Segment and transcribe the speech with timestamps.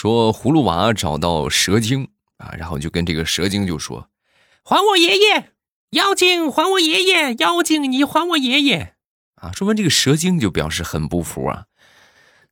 [0.00, 2.06] 说葫芦娃找到蛇精
[2.36, 4.10] 啊，然后就跟这个蛇精就说
[4.62, 5.50] ：“还我爷爷，
[5.90, 8.94] 妖精还我爷爷，妖精你还我爷爷。”
[9.42, 11.64] 啊，说完这个蛇精就表示很不服啊，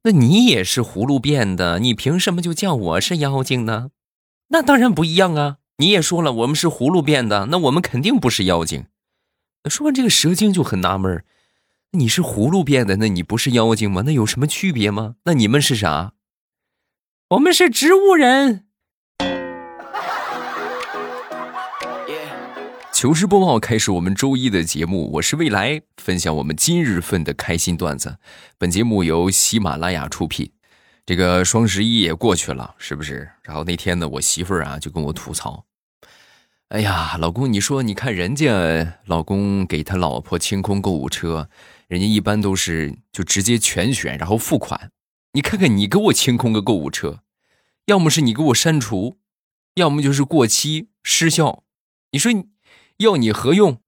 [0.03, 3.91] 那你也是葫芦变的，你凭什么就叫我是妖精呢？
[4.49, 5.59] 那当然不一样啊！
[5.77, 8.87] 你也说了，我们是葫芦变的，那我们肯定不是妖精。
[9.71, 11.25] 说完这个蛇精就很纳闷
[11.93, 14.03] 你是葫芦变的，那你不是妖精吗？
[14.05, 15.15] 那有什么区别吗？
[15.27, 16.15] 那你们是啥？
[17.31, 18.63] 我们是植物人。
[22.93, 28.19] 糗事播报开始，我们周一的节目，我是未来，分享我们今日份的开心段子。
[28.57, 30.53] 本节目由喜马拉雅出品。
[31.05, 33.29] 这个双十一也过去了，是不是？
[33.43, 35.65] 然后那天呢，我媳妇儿啊就跟我吐槽
[36.71, 41.49] ：“哎呀，老公，你说你看人家老公给他老婆清空购物车，
[41.89, 44.93] 人家一般都是就直接全选然后付款，
[45.37, 47.21] 你看看你给我清空个购物车，
[47.85, 49.19] 要么是你给我删除，
[49.75, 51.63] 要么就是过期失效，
[52.13, 52.47] 你说你。”
[52.97, 53.79] 要你何用？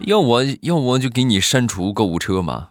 [0.00, 2.70] 要我要我就给你删除购物车吗？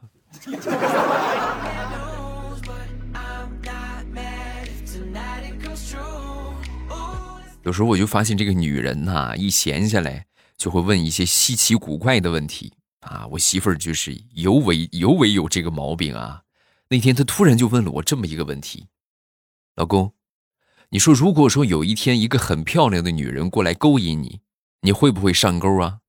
[7.64, 10.26] 有时候我就发现这个女人呐，一闲下来
[10.58, 12.73] 就会问一些稀奇古怪的问题
[13.09, 13.27] 啊。
[13.31, 16.43] 我媳妇儿就是尤为尤为有这个毛病啊。
[16.89, 18.88] 那天她突然就问了我这么一个问题
[19.75, 20.13] ：“老公。”
[20.91, 24.39] 你说，如果说有一天一个很漂亮的女人过来勾引你，
[24.81, 25.99] 你会不会上钩啊？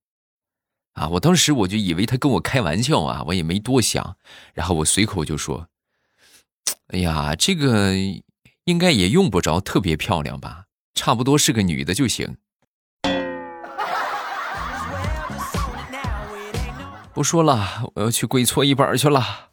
[0.94, 1.08] 啊！
[1.10, 4.16] 我当时我就以为他跟我开玩笑啊，我也没多想，
[4.54, 5.68] 然后我随口就说
[6.88, 7.94] ：“哎呀，这个
[8.64, 12.38] 应该也用不着特别漂亮吧，差不多是个女的就行。”
[17.20, 19.50] 不说了，我要去跪搓衣板去了。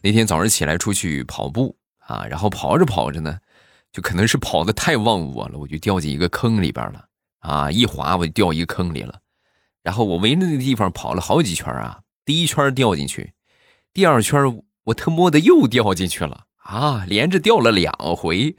[0.00, 3.40] 那天早上起来出去跑步啊，然后跑着跑着呢，
[3.90, 7.06] 就可能是跑的太忘我了，我就掉进一个坑里边了
[7.40, 7.68] 啊！
[7.68, 9.18] 一滑我就掉一个坑里了，
[9.82, 13.32] 然后我围着那个地方跑了好几圈啊，第一圈掉进去，
[13.92, 18.54] 第二圈我他妈的又掉进去了啊，连着掉了两回，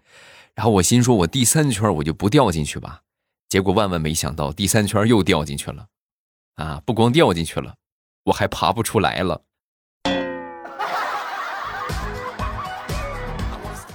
[0.56, 3.02] 然后我心说我第三圈我就不掉进去吧，
[3.50, 5.88] 结果万万没想到第三圈又掉进去了，
[6.56, 7.76] 啊，不光掉进去了，
[8.24, 9.42] 我还爬不出来了。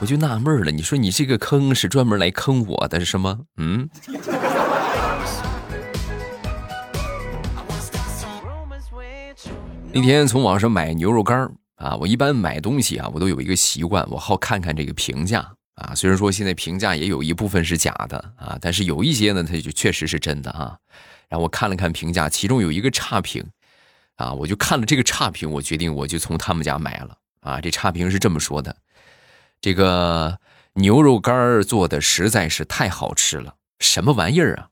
[0.01, 3.41] 我就纳闷了，你说你这个坑是专门来坑我的，是吗？
[3.57, 3.89] 嗯。
[9.93, 15.95] 那天从网上买牛肉干啊，我一般买东西啊，我都有一个习惯，我好看看这个评价啊。
[15.95, 20.79] 虽然说现在评价也有一部分是假的啊，但是有一些呢，它就确实是真的啊。
[21.29, 23.45] 然后我看了看评价，其中有一个差评
[24.17, 27.61] 啊，我就看了这个差评，我决定我就从他们家买了啊。
[27.61, 28.77] 这差评是这么说的。
[29.61, 30.39] 这个
[30.75, 34.69] 牛肉干做的实在是太好吃了，什么玩意儿啊！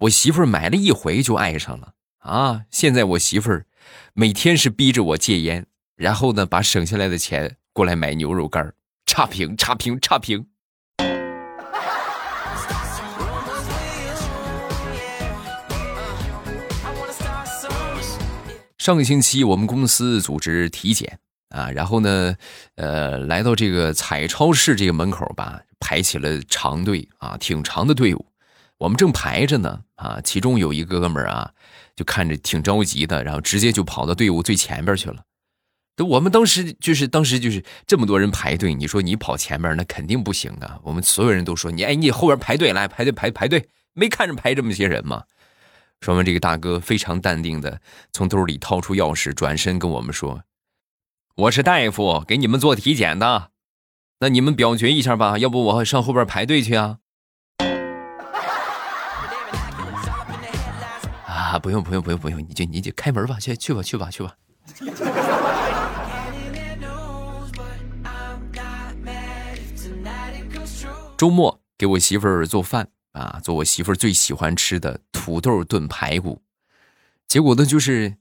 [0.00, 2.64] 我媳妇儿买了一回就爱上了啊！
[2.70, 3.64] 现在我媳妇儿
[4.12, 8.74] 每天是逼着我戒烟，然后呢把省下来的钱过来买牛肉干
[9.06, 10.46] 差评，差评，差评。
[18.76, 21.18] 上个星期我们公司组织体检。
[21.50, 22.34] 啊，然后呢，
[22.74, 28.26] 呃，来到这个彩超市这个门口吧，排起了长队啊，挺长的队伍。
[28.78, 31.52] 我们正排着呢，啊，其中有一个哥们儿啊，
[31.94, 35.22] 就看着挺着急的，然后直接就跑到队伍最前边去了。
[36.04, 40.78] 我们当时就是当时就是这么多人排队，你说你跑前面那肯定不行啊。
[40.82, 45.22] 我们所有人都说你，哎，你后边排队来排队排排队，没看着排这么些人吗？
[46.02, 47.80] 说完，这个大哥非常淡定的
[48.12, 50.42] 从兜里掏出钥匙，转身跟我们说。
[51.36, 53.50] 我是大夫，给你们做体检的，
[54.20, 56.98] 那你们表决一下吧，要不我上后边排队去啊？
[61.26, 64.34] 啊，不用不用不用不用，你就你就开门吧，去去吧去吧去吧。
[71.16, 76.42] 周末给我媳妇儿做饭啊，做我媳妇儿最喜欢吃的土豆炖排骨，
[77.26, 78.18] 结果呢就是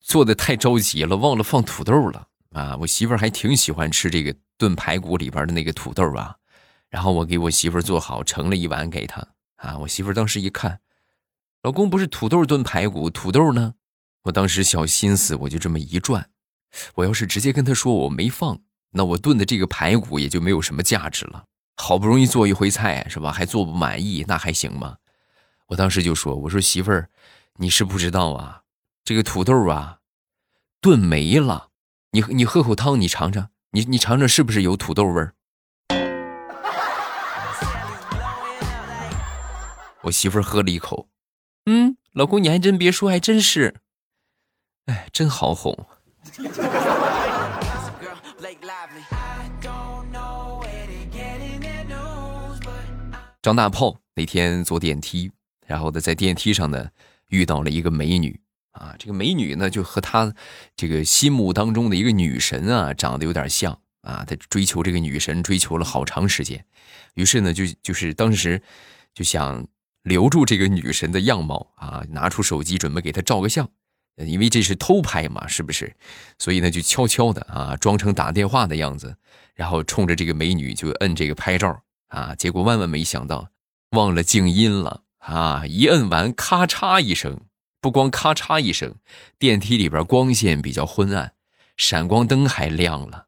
[0.00, 2.28] 做的太着急了，忘了放土豆了。
[2.52, 6.36] 啊，我媳妇儿还挺喜欢吃这个炖排骨里边的那个土豆啊，
[6.88, 9.26] 然后我给我媳妇儿做好，盛了一碗给她。
[9.56, 10.80] 啊，我媳妇儿当时一看，
[11.62, 13.74] 老公不是土豆炖排骨，土豆呢？
[14.22, 16.30] 我当时小心思我就这么一转，
[16.94, 18.60] 我要是直接跟她说我没放，
[18.92, 21.44] 那我炖的这个排骨也就没有什么价值了。
[21.76, 23.32] 好不容易做一回菜是吧？
[23.32, 24.96] 还做不满意，那还行吗？
[25.68, 27.08] 我当时就说：“我说媳妇儿，
[27.56, 28.62] 你是不知道啊，
[29.02, 29.98] 这个土豆啊，
[30.80, 31.70] 炖没了。
[32.10, 35.34] 你你喝口汤，你尝尝，你你尝尝是不是有土豆味儿？”
[40.02, 41.08] 我媳妇儿喝了一口，
[41.64, 43.76] 嗯，老公你还真别说，还真是，
[44.86, 45.74] 哎，真好哄。
[53.44, 55.30] 张大炮那天坐电梯，
[55.66, 56.88] 然后呢，在电梯上呢
[57.28, 60.34] 遇到了一个美女啊，这个美女呢就和他
[60.74, 66.64] 这个心目当中的一个女神啊长得有点像啊，他追求这个女神追求了好长时间，
[67.16, 68.62] 于是呢就就是当时
[69.12, 69.66] 就想
[70.04, 73.68] 留住这个女神的样貌啊，拿出手机准备给她照个相，
[74.16, 75.94] 因为这是偷拍嘛，是不是？
[76.38, 79.14] 所以呢就悄悄的啊装成打电话的样子，
[79.54, 81.82] 然后冲着这个美女就摁这个拍照。
[82.08, 82.34] 啊！
[82.34, 83.48] 结果万万没想到，
[83.90, 85.64] 忘了静音了啊！
[85.66, 87.40] 一摁完，咔嚓一声，
[87.80, 88.94] 不光咔嚓一声，
[89.38, 91.32] 电梯里边光线比较昏暗，
[91.76, 93.26] 闪光灯还亮了。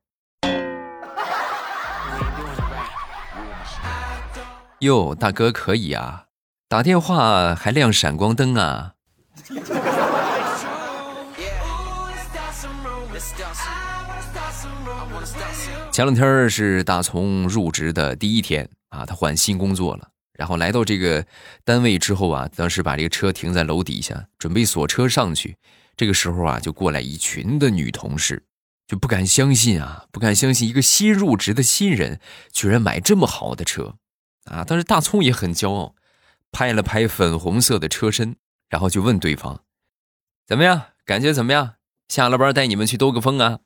[4.81, 6.27] 哟，大哥可以啊，
[6.69, 8.93] 打电话还亮闪光灯啊！
[15.91, 20.11] 前两天是大葱入职的第一天啊，他换新工作了。
[20.35, 21.27] 然后来到这个
[21.65, 25.57] 单位之后啊，当时把这个车停在楼底下，准备锁车上去。
[25.97, 28.45] 这个时候啊，就过来一群的女同事，
[28.87, 32.21] 就不敢相信啊，不敢相信一个新入职的新人
[32.53, 33.97] 居然买这么好的车
[34.45, 34.63] 啊！
[34.67, 35.95] 但是大葱也很骄傲，
[36.53, 38.37] 拍了拍粉红色的车身，
[38.69, 39.63] 然后就问对方
[40.47, 40.83] ：“怎么样？
[41.07, 41.77] 感觉怎么样？
[42.09, 43.61] 下了班带你们去兜个风啊？”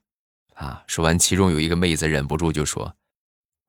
[0.60, 0.84] 啊！
[0.86, 2.94] 说完，其中有一个妹子忍不住就说：“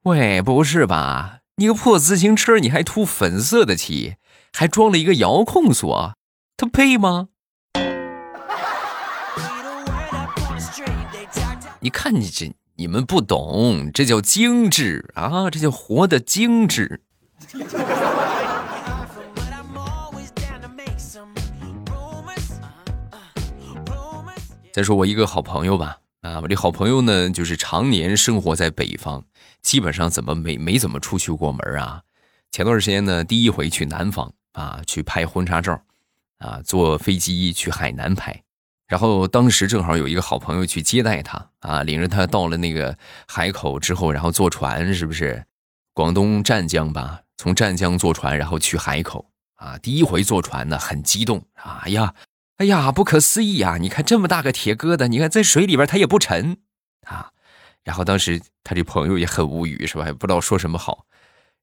[0.04, 1.40] 喂，不是吧？
[1.56, 4.18] 你个破自行车，你还涂粉色的漆，
[4.52, 6.14] 还装了一个遥控锁，
[6.58, 7.30] 它配吗？”
[11.80, 15.50] 你看你这，你们不懂，这叫精致啊！
[15.50, 17.04] 这叫活的精致。
[24.74, 26.00] 再说我一个好朋友吧。
[26.22, 29.24] 啊，我这好朋友呢，就是常年生活在北方，
[29.64, 32.04] 基本上怎么没没怎么出去过门啊。
[32.52, 35.82] 前段时间呢，第一回去南方啊，去拍婚纱照，
[36.38, 38.40] 啊，坐飞机去海南拍，
[38.88, 42.96] 然后当时正好有一个好朋友去接待他啊，领着他到了那个
[43.28, 45.44] 海口之后，然后坐船，是不是？
[45.92, 49.26] 广东湛江吧，从湛江坐船，然后去海口
[49.56, 52.14] 啊，第一回坐船呢，很激动啊，哎呀。
[52.62, 53.78] 哎呀，不可思议呀！
[53.82, 56.58] 你看这么大个铁疙瘩，你看在水里边它也不沉
[57.08, 57.32] 啊。
[57.84, 60.06] 然后当时他这朋友也很无语，是吧？
[60.06, 61.08] 也不知道说什么好。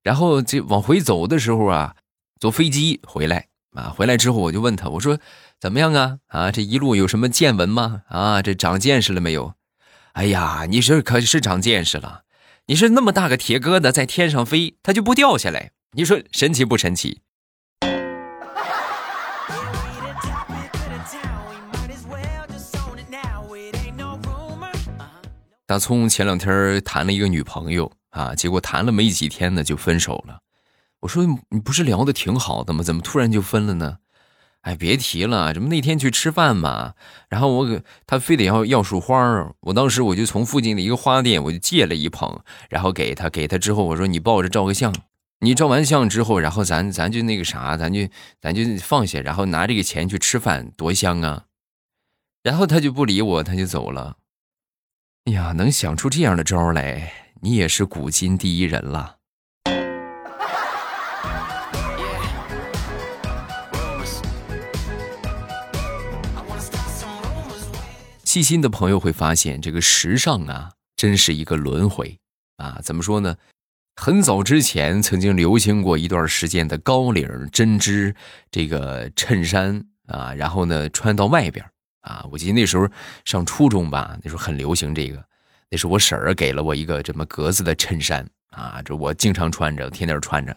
[0.03, 1.95] 然后这往回走的时候啊，
[2.41, 3.47] 坐飞机回来
[3.77, 5.21] 啊，回来之后我就问他，我说
[5.61, 6.19] 怎么样啊？
[6.27, 8.03] 啊，这一路有什么见闻吗？
[8.09, 9.55] 啊，这长见识了没有？
[10.15, 12.23] 哎呀，你这可是长见识了。
[12.67, 17.21] 你是那么大个铁疙瘩在天上飞，它就不掉下来，你说神奇不神奇？
[25.69, 30.41] 大葱前两天谈了一个女朋友啊，结果谈了没几天呢就分手了。
[31.01, 32.83] 我说你不是聊的挺好的吗？
[32.83, 33.99] 怎么突然就分了呢？
[34.63, 36.95] 哎，别提了，怎么那天去吃饭嘛，
[37.29, 42.41] 然后我给他非得要要束花我当时我就从附近的一个花店我就借了一捧，
[42.71, 44.95] 然后给他，给他之后我说你抱着照个相，
[45.41, 48.09] 你照完相之后，然后咱咱就那个啥，咱就
[48.41, 51.45] 咱就放下，然后拿这个钱去吃饭，多香啊！
[52.43, 54.17] 然后他就不理我，他就走了。
[55.29, 59.17] 哎呀，能想出这样的招来，你也是古今第一人了。
[68.25, 72.19] 细心的朋友会发现，这个时尚啊，真是一个轮回
[72.57, 72.81] 啊。
[72.83, 73.37] 怎么说呢？
[73.97, 78.17] 很早之前曾经流行过一段时间的高领针织
[78.51, 81.63] 这个衬衫啊，然后呢穿到外边。
[82.09, 82.89] 啊，我记得那时候
[83.27, 85.23] 上初中吧，那时候很流行这个。
[85.71, 90.57] 那是我婶儿给了我一个这么格子的衬衫啊，这我经常穿着，天天穿着。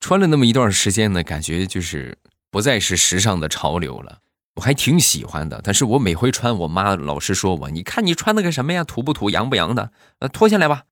[0.00, 2.16] 穿了那么一段时间呢，感觉就是
[2.50, 4.20] 不再是时尚的潮流了。
[4.54, 9.92] 我还挺喜欢的，但是我每回穿，我妈老是说我：“你看你穿那个什么呀，土不土，洋不洋的？
[10.20, 10.84] 呃，脱下来吧。”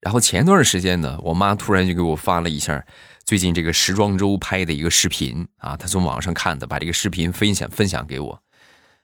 [0.00, 2.84] 然后前段时间呢，我妈突然就给我发了一下
[3.24, 8.41] 最近这个时装周拍的一个视频啊，她从网上看的，把这个视频分享分享给我。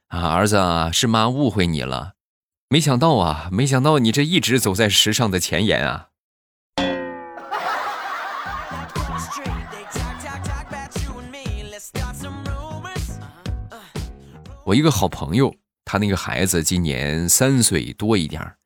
[0.08, 2.14] 啊儿子啊是妈误会你了。
[2.70, 6.08] 没想到啊没想到你这一直走在时尚的前沿啊。
[14.64, 18.56] 我一个好朋友他那个孩子今年三岁多一点儿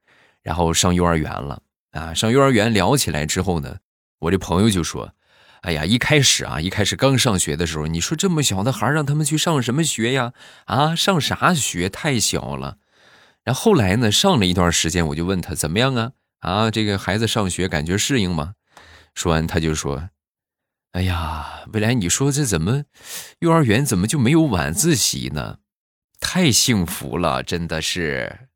[0.42, 1.60] 然后上幼儿园了。
[1.90, 3.76] 啊上幼儿园聊起来之后呢
[4.20, 5.12] 我这朋友就说
[5.62, 10.32] 哎呀，一开始啊，一开始刚上学的时候，你说这么小的孩让他们去上什么学呀？
[10.66, 11.88] 啊，上啥学？
[11.88, 12.78] 太小了。
[13.44, 16.12] 然后后来呢，上了一段时间，我就问他怎么样啊？
[16.40, 18.54] 啊，这个孩子上学感觉适应吗？
[19.14, 20.10] 说完他就说。”
[20.92, 22.82] 哎呀，未来，你说这怎么，
[23.38, 25.58] 幼儿园怎么就没有晚自习呢？
[26.20, 28.48] 太幸福了，真的是。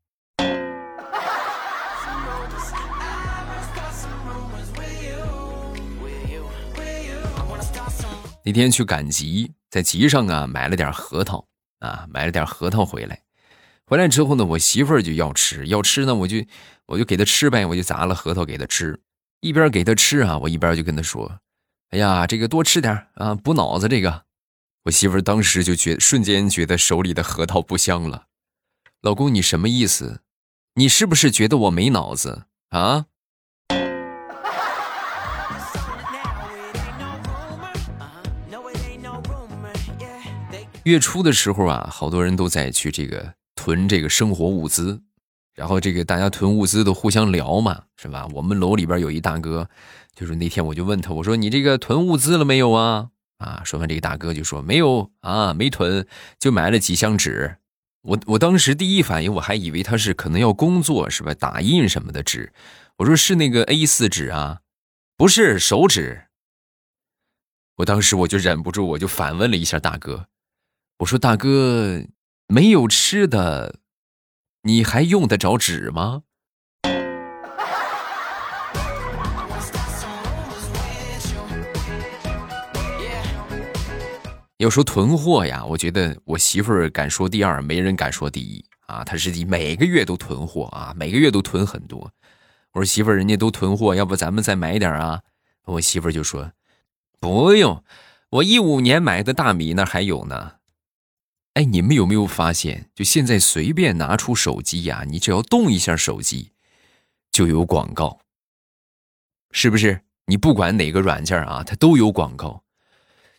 [8.47, 11.45] 那天去赶集，在集上啊买了点核桃
[11.79, 13.21] 啊，买了点核桃回来。
[13.85, 16.37] 回来之后呢，我媳妇儿就要吃，要吃呢，我就
[16.85, 18.97] 我就给她吃呗，我就砸了核桃给她吃。
[19.41, 21.29] 一边给她吃啊，我一边就跟她说。
[21.89, 23.89] 哎呀，这个多吃点啊，补脑子。
[23.89, 24.23] 这个，
[24.85, 28.27] 我媳妇当时就觉瞬间觉得手里的核桃不香了。
[29.01, 30.21] 老公，你什么意思？
[30.75, 33.07] 你是不是觉得我没脑子啊？
[40.87, 45.01] 月初的时候啊，好多人都在去这个囤这个生活物资，
[45.53, 48.27] 然后这个大家囤物资都互相聊嘛，是吧？
[48.33, 49.69] 我们楼里边有一大哥。
[50.15, 53.09] 就是那天我就问他，我说你这个囤物资了没有啊？
[53.37, 56.07] 啊，说完这个大哥就说没有啊，没囤，
[56.39, 57.57] 就买了几箱纸。
[58.01, 61.35] 我我当时第一反应我还以为他是可能要工作是吧？
[61.35, 62.51] 打印什么的纸。
[62.97, 64.61] 我说是那个 A 四纸啊，
[65.15, 66.23] 不是手纸。
[67.75, 70.25] 我当时我就忍不住我就反问了一下大哥，
[70.99, 72.03] 我说大哥
[72.47, 73.75] 没有吃的，
[74.63, 76.23] 你还用得着纸吗？
[84.57, 89.03] 要说囤货呀，我觉得我媳妇儿敢说第二，没人敢说第一啊！
[89.03, 92.11] 她是每个月都囤货啊，每个月都囤很多。
[92.71, 95.21] 我说媳妇儿，人家都囤货，要不咱们再买点啊？
[95.65, 96.53] 我媳妇儿就说
[97.19, 97.83] 不用，
[98.31, 100.53] 我一五年买的大米那还有呢。
[101.57, 106.51] 哎，你们有没有发现，就现在随便拿出手机呀，你只要动一下手机，
[107.31, 108.19] 就有广告，
[109.51, 110.03] 是不是？
[110.27, 112.63] 你不管哪个软件啊，它都有广告。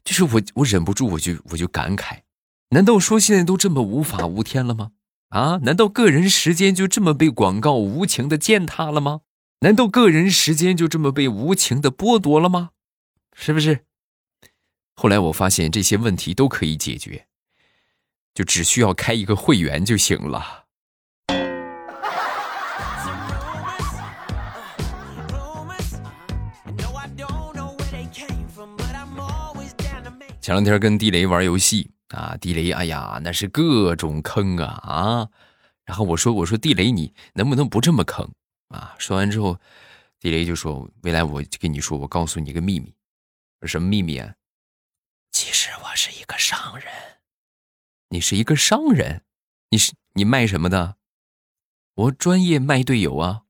[0.02, 2.22] 就是我，我忍不住，我就我就感慨，
[2.70, 4.90] 难道说现在都这么无法无天了吗？
[5.28, 9.20] 啊，难道个人时间就这么被广告无情的践踏了吗？
[9.60, 12.70] 难道个人时间就这么被无情的剥夺了吗？
[13.32, 13.84] 是不是？
[14.96, 17.27] 后来我发现这些问题都可以解决，
[18.38, 20.64] 就只需要开一个会员就行了。
[30.40, 35.28] 前两天跟地雷玩游戏啊，地雷，哎呀，那是各种坑啊啊！
[35.84, 38.30] 然后我说，我说地雷，你能不能不这么坑
[38.68, 38.94] 啊？
[38.98, 39.58] 说完之后，
[40.20, 42.94] 地雷就说：“未来我跟你说，我告诉你一个秘密，
[43.66, 44.32] 什么秘密啊？
[45.32, 46.86] 其实我是一个商人。
[48.10, 49.20] 你是一个商人？
[49.68, 50.96] 你是你卖什么的？
[51.94, 53.42] 我专业卖队友啊。”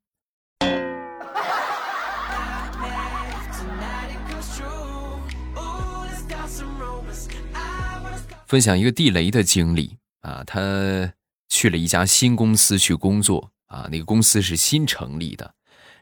[8.48, 11.12] 分享一个地雷的经历啊，他
[11.48, 15.54] 去了一家新公司去工作啊，那个公司是新成立的，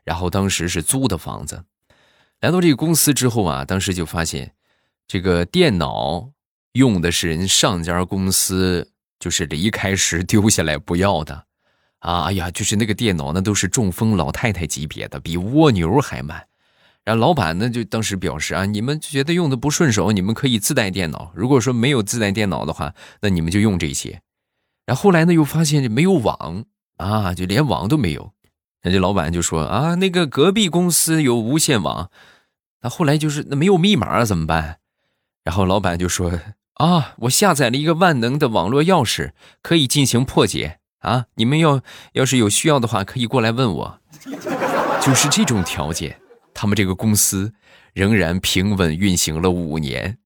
[0.02, 1.64] 然后当时是租的房子。
[2.40, 4.54] 来到这个公司之后啊，当时就发现
[5.06, 6.30] 这个电脑
[6.76, 11.46] 用的是人上家公司就是离开时丢下来不要的
[11.98, 16.46] 啊，哎呀，就是那个电脑那都是中风老太太级别的，比蜗牛还慢。
[17.04, 21.32] 然后老板呢，就当时表示啊，你们觉得用的不顺手，你们可以自带电脑。
[21.34, 24.20] 如果说没有自带电脑的话，那你们就用这些。
[24.84, 26.64] 然后后来呢，又发现没有网
[26.96, 28.32] 啊，就连网都没有。
[28.82, 32.10] 那这老板就说啊，那个隔壁公司有无线网。
[32.82, 34.78] 那后来就是那没有密码怎么办？
[35.44, 36.32] 然后老板就说
[36.76, 41.26] 啊，我下载了一个万能的网络钥匙，可以进行破解啊。
[41.36, 41.80] 你们要
[42.12, 44.00] 要是有需要的话，可以过来问我。
[45.00, 46.20] 就是这种条件。
[46.52, 47.52] 他们这个公司
[47.92, 50.18] 仍然平稳运行了五年，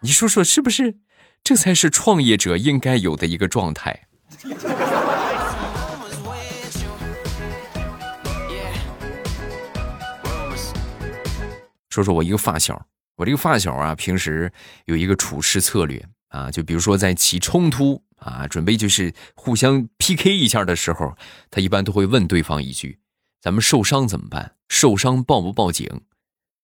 [0.00, 0.96] 你说说是不是？
[1.44, 4.06] 这才是创业者应该有的一个状态。
[11.94, 12.86] 说说我一个发小，
[13.16, 14.52] 我这个发小啊，平时
[14.86, 18.02] 有一个处事策略啊，就比如说在起冲突。
[18.16, 21.14] 啊，准备就是互相 PK 一下的时候，
[21.50, 22.98] 他一般都会问对方一句
[23.38, 24.54] ：“咱们受伤怎么办？
[24.66, 26.00] 受伤报不报警？”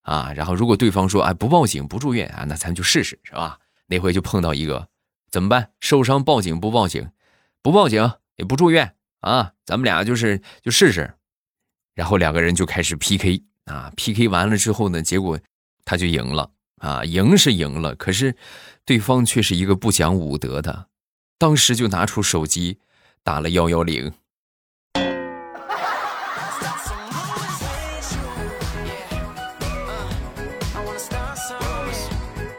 [0.00, 0.32] 啊。
[0.34, 3.58] 然后如果对方说哎不报警不住院啊，那咱就试试是吧？
[3.88, 4.88] 那回就碰到一个
[5.30, 5.72] 怎么办？
[5.80, 7.10] 受伤报警不报警？
[7.60, 9.52] 不报警也不住院啊？
[9.66, 11.12] 咱们俩就是就试试。
[11.94, 15.38] 然后两个人就开始 PK 啊，PK 完了之后呢，结果
[15.84, 18.34] 他就赢了啊，赢是赢了，可是
[18.84, 20.88] 对方却是一个不讲武德的，
[21.38, 22.78] 当时就拿出手机
[23.22, 24.12] 打了幺幺零。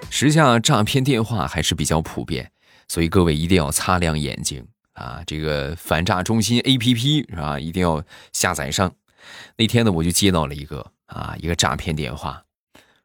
[0.10, 2.52] 时下诈骗电话还是比较普遍，
[2.88, 5.24] 所以各位一定要擦亮眼睛啊！
[5.26, 7.60] 这个反诈中心 APP 是吧？
[7.60, 8.94] 一定要下载上。
[9.58, 12.44] 那天呢，我就接到了一个啊一个诈骗电话，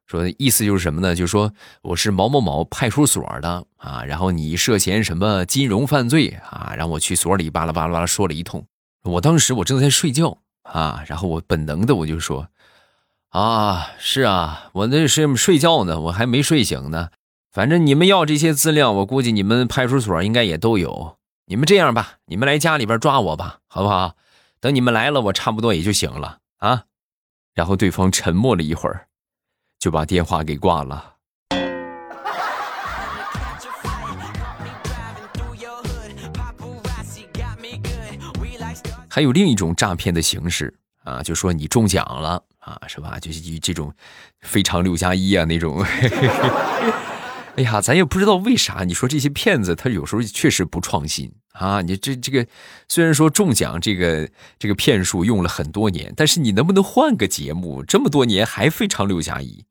[0.07, 1.15] 说意思就是什么呢？
[1.15, 8.65] 就说我是某某某派出所的啊，然后你涉嫌什么金融犯罪啊，让我去所里巴拉巴拉巴拉说了一通。
[9.03, 12.49] 我当时我正在睡觉啊，然后我本能的我就说
[13.31, 17.11] 啊是啊，我那是睡觉呢，我还没睡醒呢。
[17.53, 21.17] 反正你们要这些资料，我估计你们派出所应该也都有。
[21.47, 24.15] 你们这样吧，你们来家里边抓我吧，好不好？
[24.61, 26.85] 等你们来了，我差不多也就醒了啊。
[27.57, 29.09] 然后对方沉默了一会儿，
[29.79, 31.15] 就把电话给挂了。
[39.09, 43.19] 还有另一种诈骗的形式啊，就说你中奖了啊，是吧？
[43.19, 43.91] 就是以这种
[44.41, 45.83] 非常六加一啊那种。
[47.57, 48.85] 哎呀，咱也不知道为啥。
[48.85, 51.81] 你说这些骗子，他有时候确实不创新啊。
[51.81, 52.47] 你这这个，
[52.87, 57.83] 虽然说中奖这个这个骗术用了很多年，但是你能不能换个节目？
[57.83, 59.65] 这么多年还非常六加一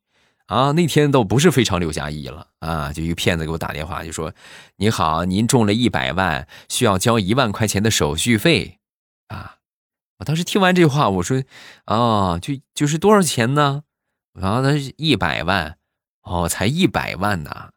[0.46, 0.72] 啊？
[0.72, 4.34] 那天倒不是非常六加一了啊，就一个骗子给我打电话，就说
[4.78, 8.80] ：“你好，您中了一百万，需要交一万块钱的手续费
[9.28, 9.58] 啊。”
[10.18, 11.44] 我当时听完这话，我说
[11.86, 13.84] ：“啊，就就是多少钱呢？”
[14.34, 15.76] 然后他一百万，
[16.22, 17.70] 哦，才一百万呢。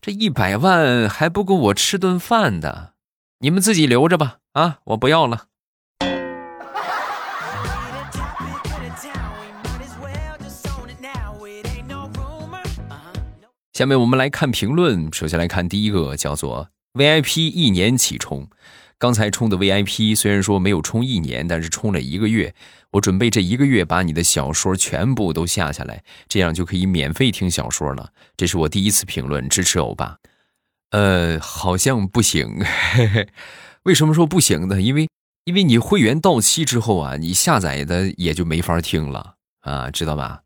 [0.00, 2.94] 这一百万还不够我吃顿饭的，
[3.40, 4.38] 你们自己留着吧。
[4.52, 5.46] 啊，我不要了。
[13.72, 18.48] 下面我们来看评论，首先来看第一个，叫做 VIP 一年起充。
[18.98, 22.54] 刚才充的 VIP 虽然说没有充一年，但是充了一个月。
[22.92, 28.10] 我准备这一个月把你的小说全部都下下来，这样就可以免费听小说了。
[28.36, 30.16] 这是我第一次评论支持欧巴。
[30.90, 32.64] 呃，好像不行。
[33.84, 34.80] 为什么说不行呢？
[34.80, 35.08] 因为
[35.44, 40.40] 因为你会员到期之后啊，你下载的也就没法听了啊，知道吧？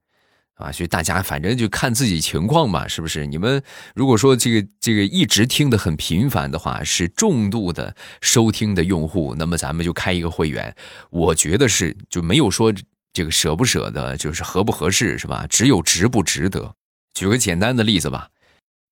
[0.61, 3.27] 啊，所以大家反正就看自己情况吧，是不是？
[3.27, 3.63] 你们
[3.95, 10.75] 如果说这个这个一直听的很频繁的话，是重度的收听的用户，那么咱们就开一个会员。
[11.09, 12.73] 我觉得是就没有说
[13.13, 15.47] 这个舍不舍得，就是合不合适，是吧？
[15.49, 16.75] 只有值不值得。
[17.15, 18.29] 举个简单的例子吧，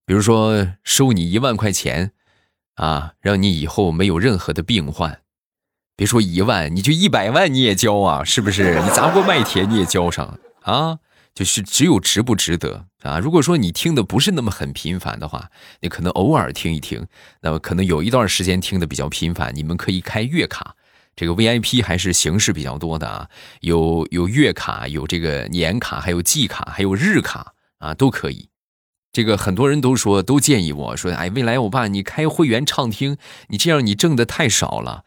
[0.07, 2.13] 比如说收你一万块钱，
[2.77, 5.21] 啊，让你以后没有任何的病患，
[5.95, 8.81] 别说一万，你就一百万你也交啊，是不是？
[8.83, 10.99] 你砸锅卖铁你也交上啊。
[11.39, 13.21] 就是只有值不值得啊！
[13.21, 17.07] 如果说你听的不是那么很频繁的话，你可能偶尔听一听，
[17.43, 20.75] 那么可能有一段时间听的比较频繁，你们可以开月卡，
[21.15, 23.29] 这个 VIP 还是形式比较多的啊，
[23.61, 28.49] 有有月卡，有这个年卡，还有季卡，还有日卡啊，都可以。
[29.13, 33.17] 这个很多人都说，都建议我说，哎，未来我爸你开会员畅听，
[33.51, 35.05] 你这样你挣的太少了。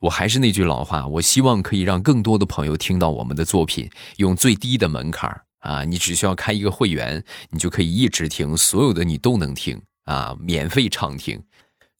[0.00, 11.42] 我还是那句老话，我希望可以让更多的朋友听到我们的作品，用最低的门槛啊，你只需要开一个会员，你就可以一直听，所有的你都能听啊，免费畅听。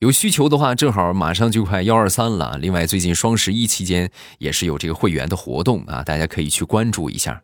[0.01, 2.59] 有需求的话，正好马上就快幺二三了。
[2.59, 7.41] 另外，最近双十一期间也是有这个会员的活动啊，大家可以去关注一下。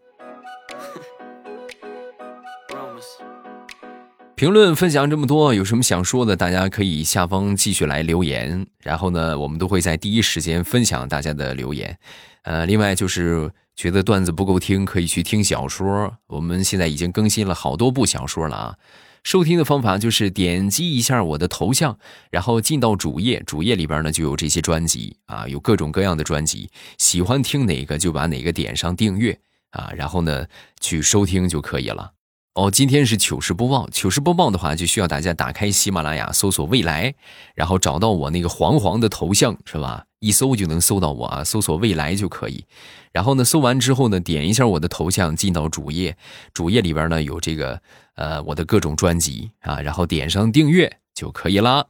[4.35, 11.99] 评论分享这么多，有什么想说的，大家可以下方继续来留言，然后呢，我们都会在第一时间分享大家的留言。
[12.43, 13.51] 呃，另外就是。
[13.81, 16.14] 觉得段子不够听，可以去听小说。
[16.27, 18.77] 我们现在已经更新了好多部小说了啊！
[19.25, 21.99] 收听的方法就是点击一下我的头像，
[22.31, 26.69] 然后进到主页，主页里边呢就有这些专辑啊，有各种各样的专辑。
[26.99, 29.40] 喜欢听哪个就把哪个点上订阅
[29.71, 30.45] 啊，然后呢
[30.81, 32.12] 去收听就可以了。
[32.61, 37.14] 哦今天是糗事播报糗事播报的话就需要大家打开喜马拉雅搜索未来
[37.55, 40.05] 然后找到我那个黄黄的头像是吧？
[40.18, 42.66] 一搜就能搜到我啊搜索未来就可以。
[43.12, 46.18] 然后呢搜完之后呢点一下我的头像进到主页
[46.53, 47.81] 主页里边呢有这个
[48.16, 51.87] 呃我的各种专辑啊然后点上订阅就可以啦。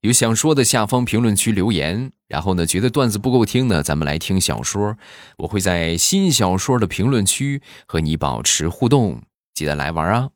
[0.00, 4.96] 有想说的下方评论区留言然后呢觉得段子不够听呢咱们来听小说。
[5.36, 9.22] 我会在新小说的评论区和你保持互动。
[9.56, 10.30] 记得来玩啊。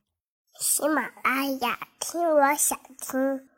[0.59, 3.50] 喜马拉雅听我想听。